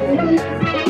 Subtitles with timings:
[0.00, 0.89] Música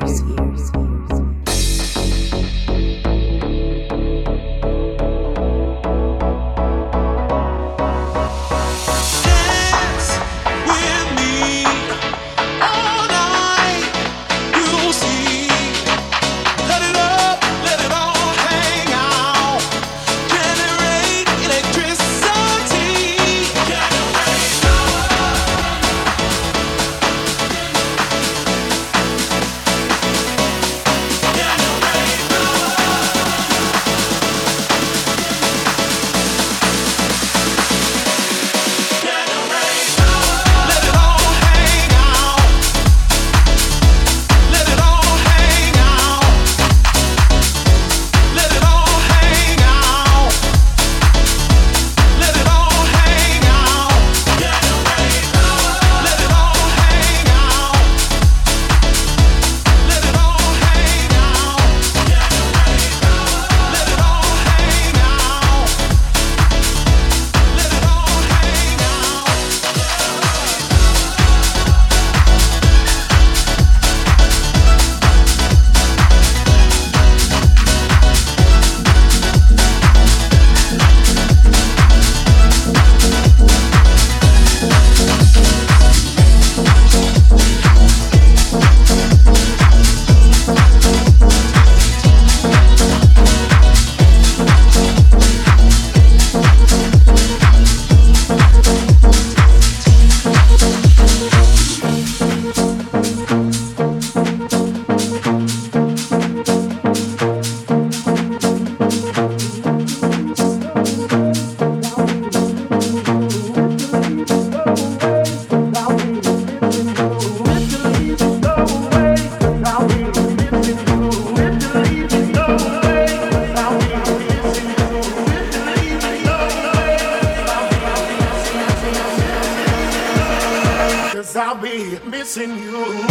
[131.99, 133.10] missing you.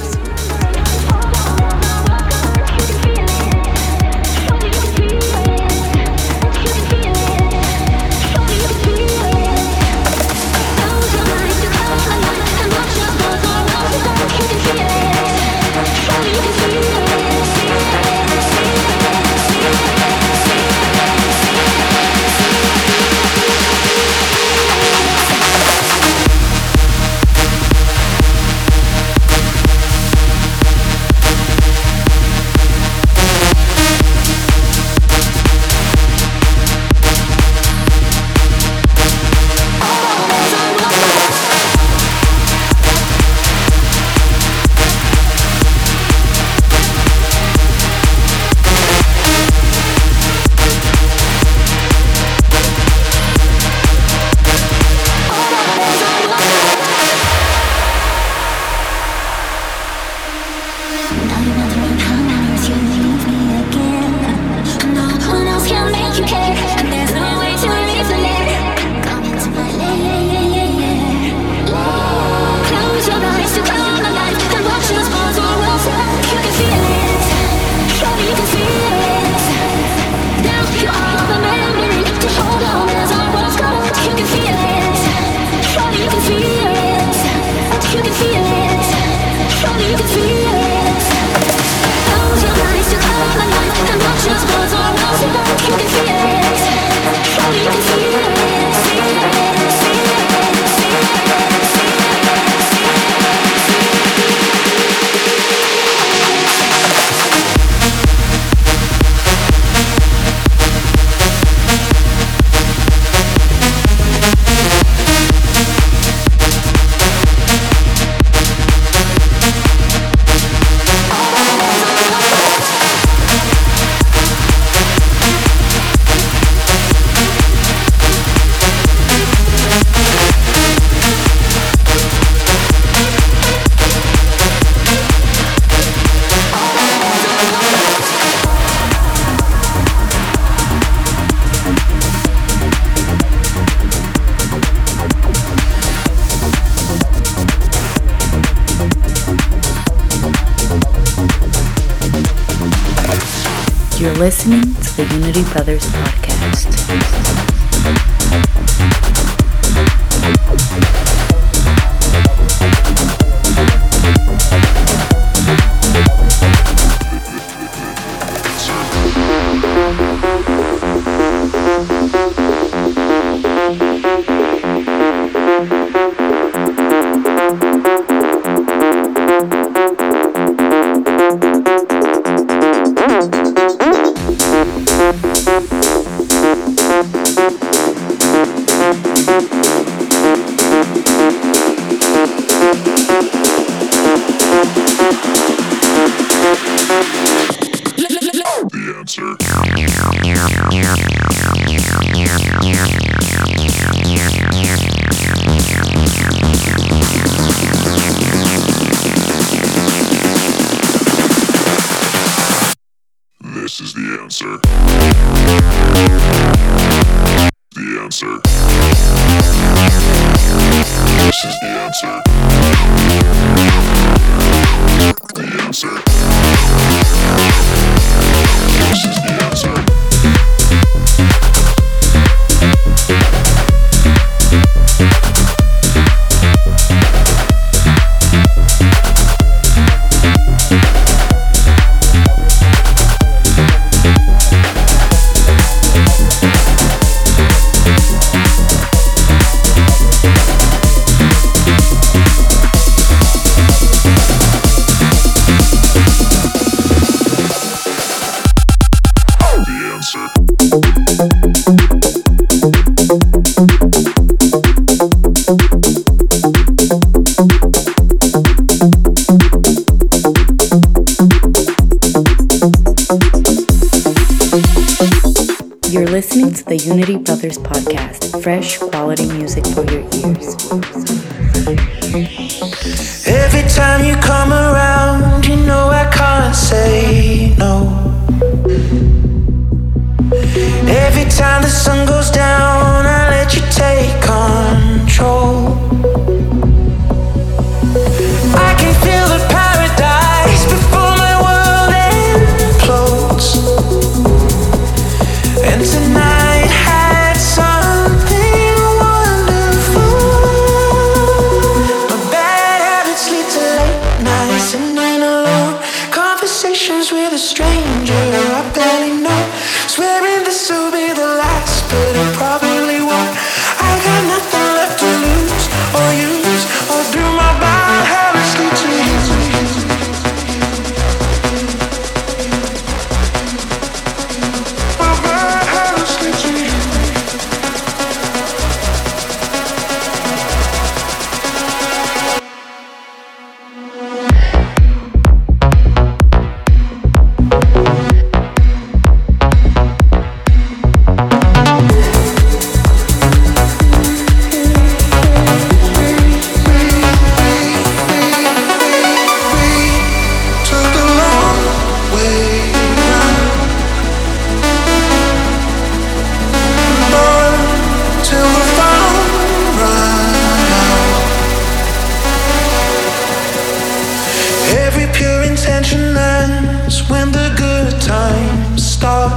[379.01, 379.31] Falling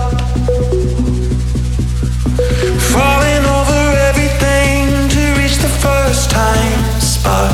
[3.47, 7.54] over everything to reach the first time spark.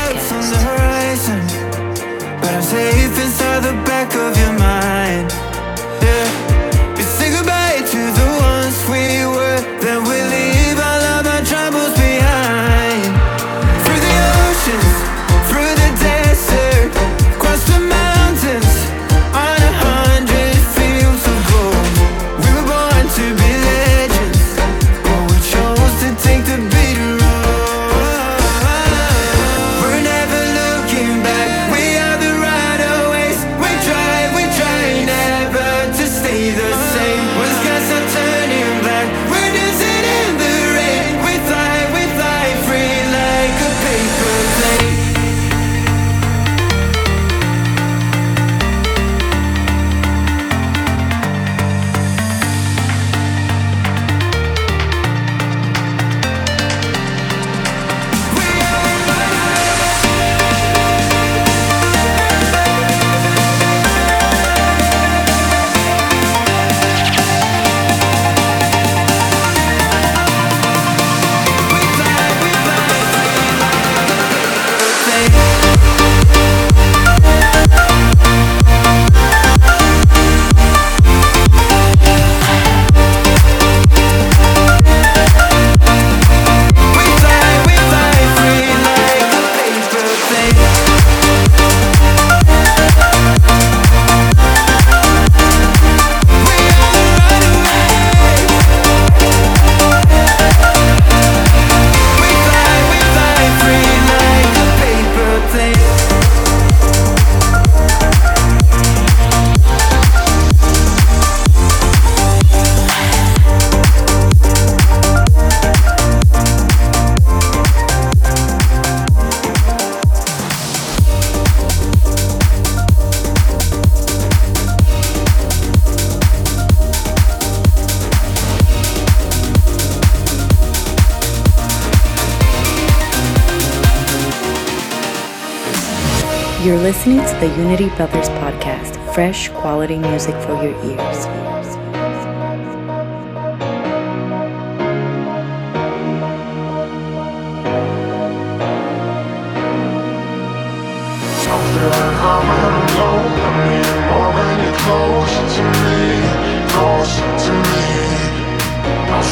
[137.41, 141.25] the Unity Brothers podcast, fresh quality music for your ears.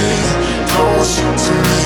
[0.68, 1.16] close
[1.48, 1.79] to me.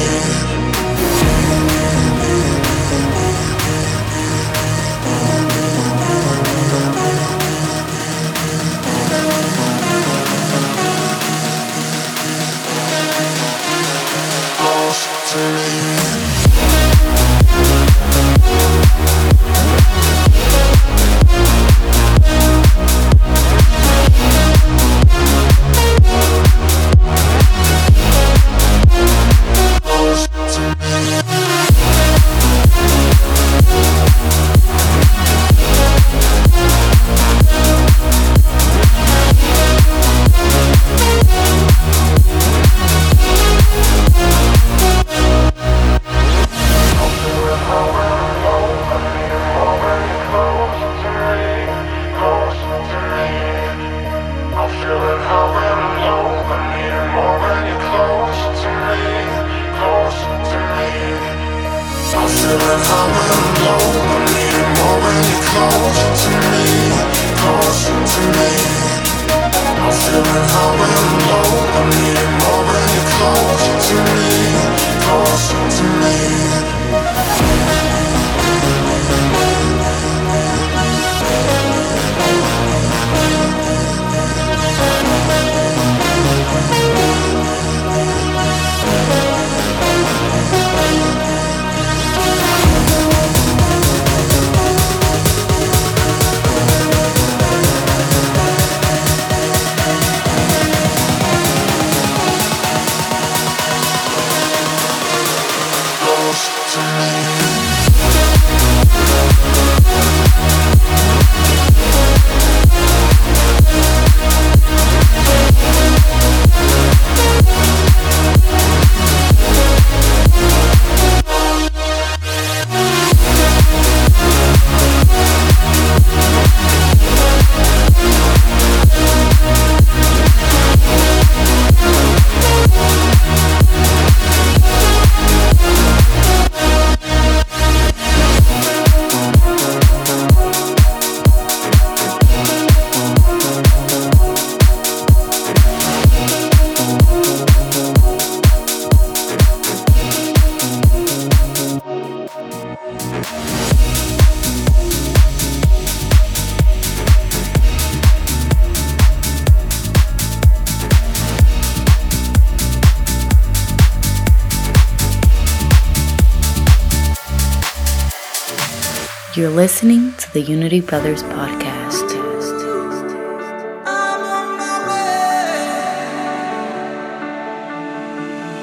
[169.56, 172.10] listening to the Unity Brothers podcast.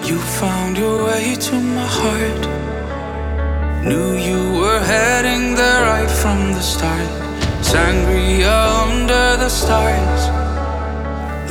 [0.04, 2.42] You found your way to my heart.
[3.86, 7.08] Knew you were heading there right from the start.
[7.62, 10.22] Sangria under the stars.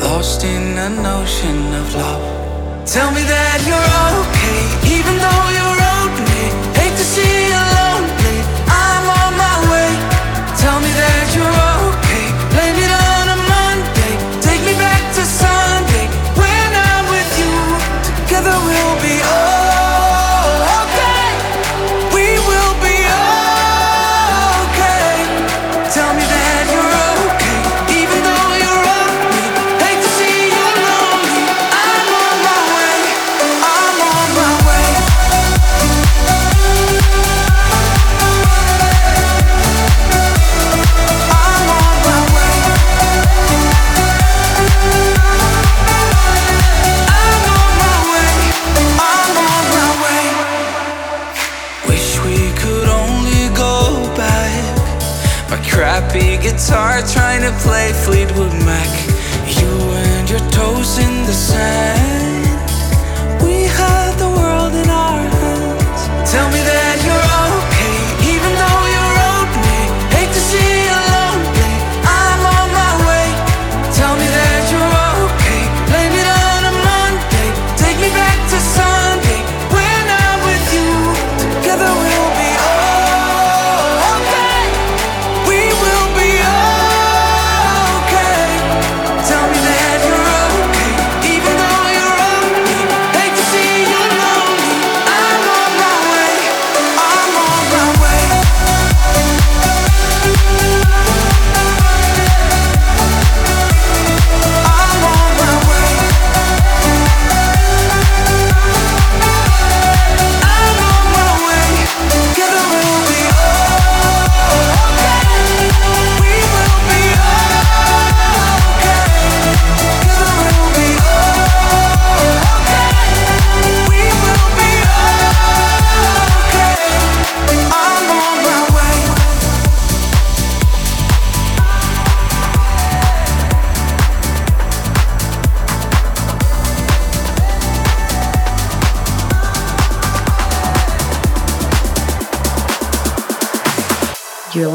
[0.01, 2.25] Lost in an ocean of love.
[2.85, 5.78] Tell me that you're okay, even though you're.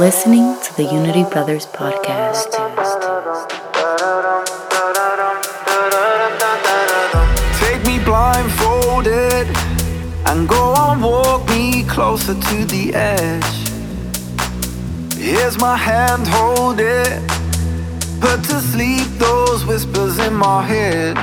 [0.04, 2.50] listening to the Unity Brothers podcast.
[7.58, 9.46] Take me blindfolded
[10.28, 13.54] and go on, walk me closer to the edge.
[15.16, 17.22] Here's my hand, hold it.
[18.20, 21.16] Put to sleep those whispers in my head.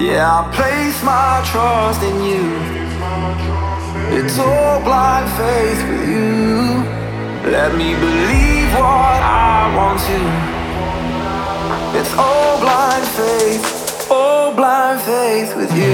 [0.00, 2.46] Yeah, I place my trust in you.
[4.18, 6.79] It's all blind faith with you.
[7.50, 10.20] Let me believe what I want to.
[11.98, 15.89] It's all blind faith, all blind faith with you.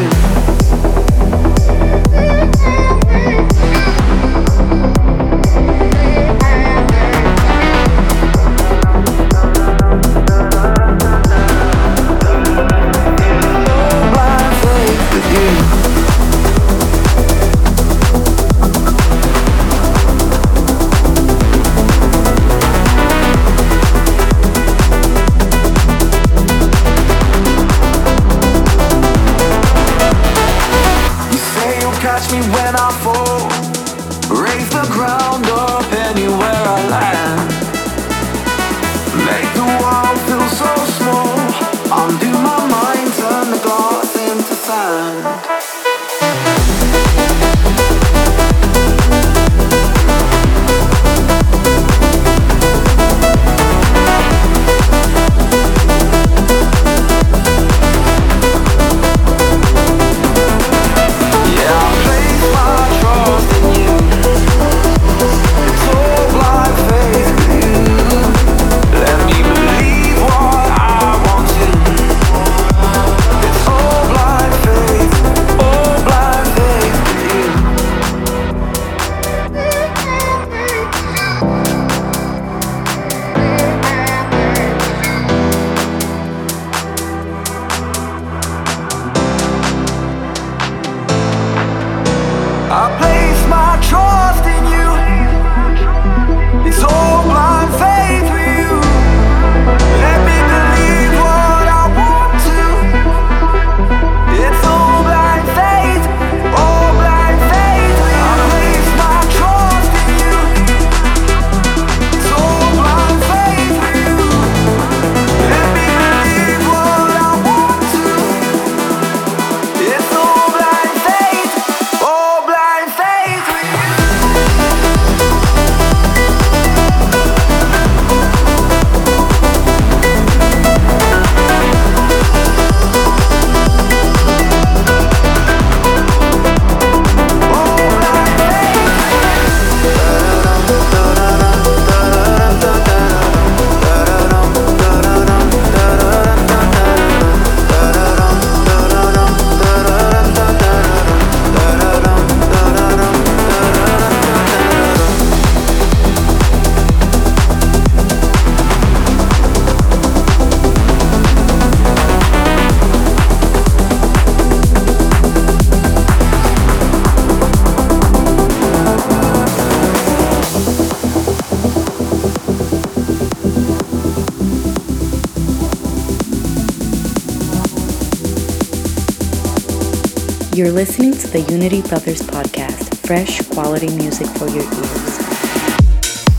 [180.57, 185.19] You're listening to the Unity Brothers podcast, fresh quality music for your ears.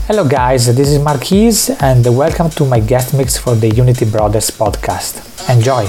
[0.08, 1.22] Hello, guys, this is Mark
[1.80, 5.22] and welcome to my guest mix for the Unity Brothers podcast.
[5.48, 5.86] Enjoy!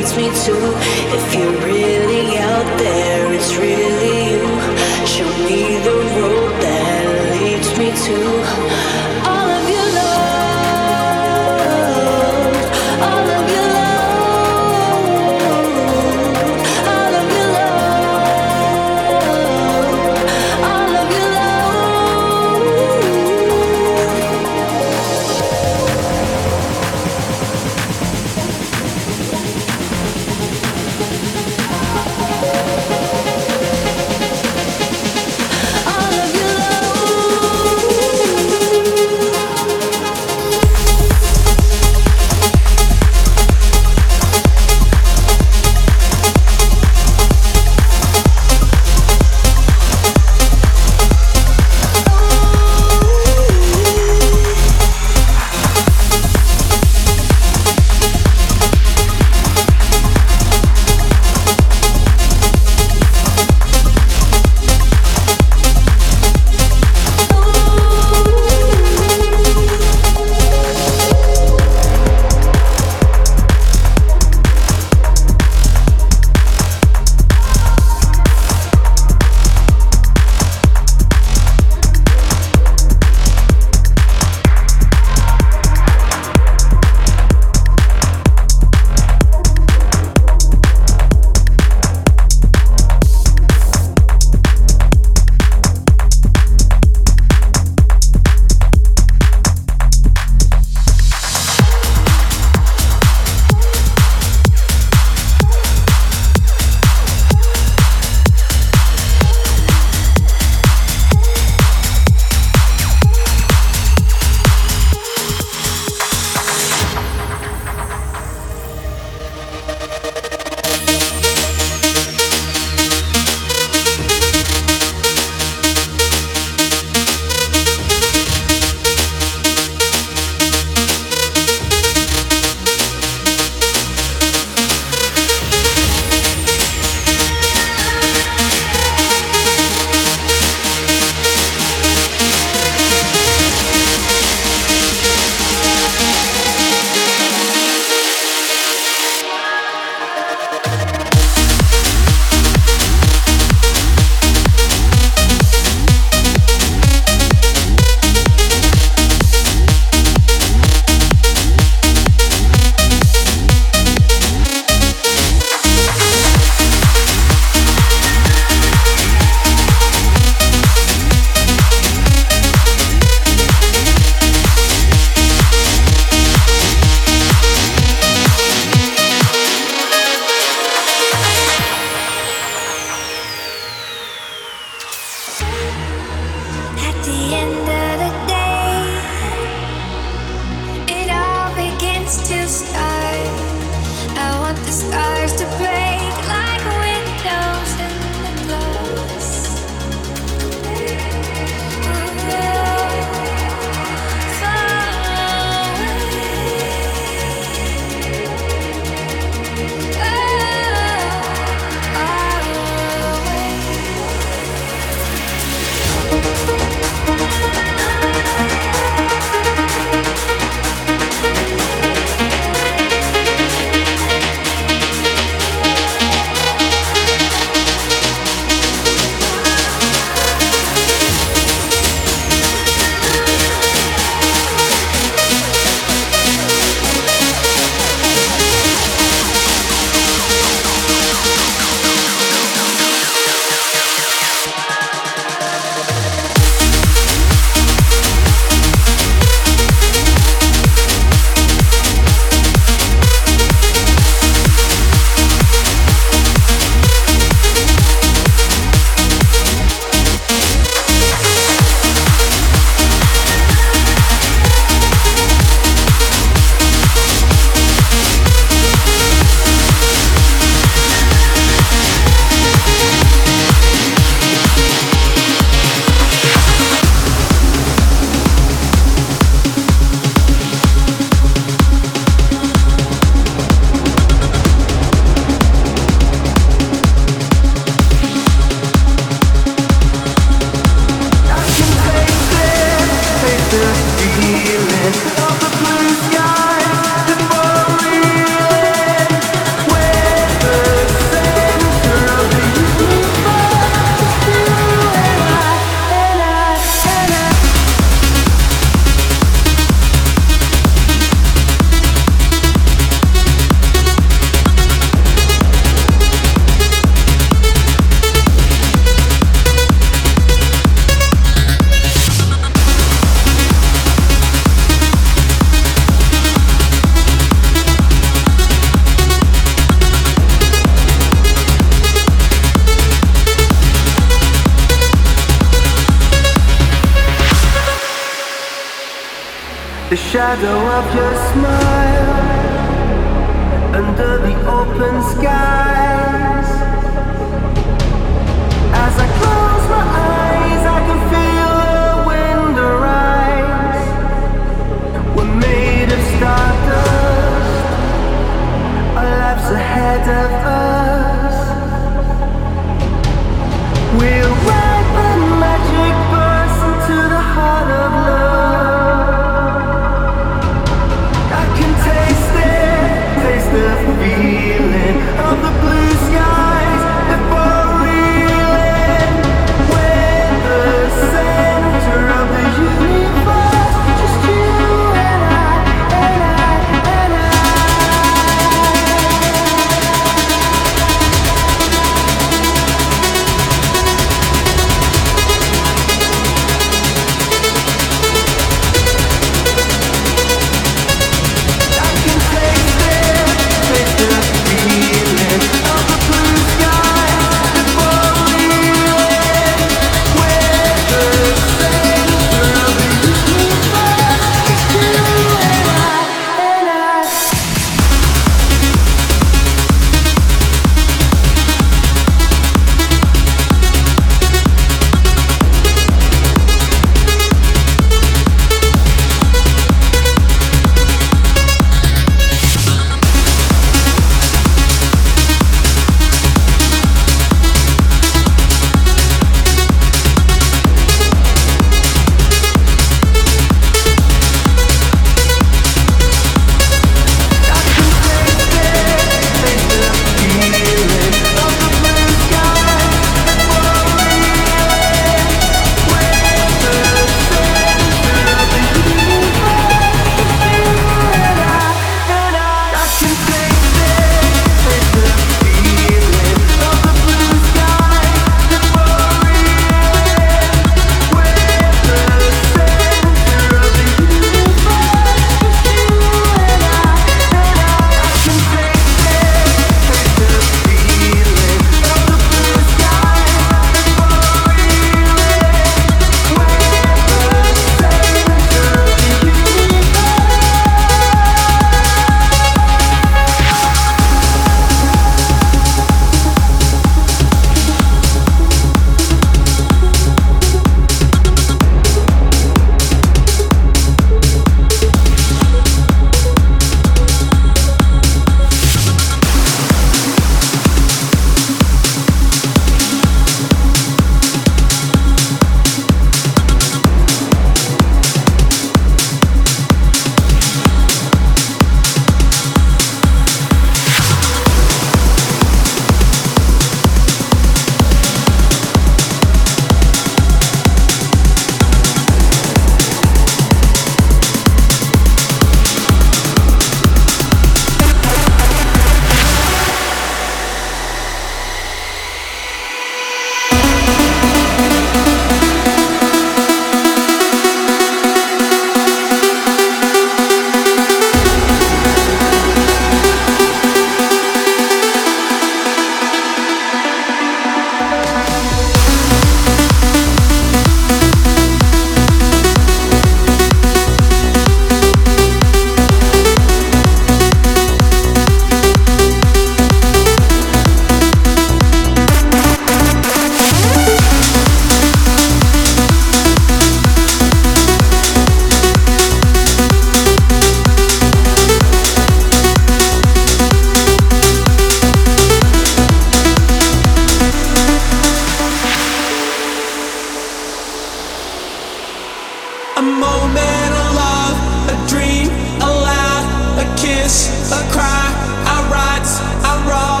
[597.01, 598.05] Kiss, a cry,
[598.45, 600.00] I rights, I wrongs.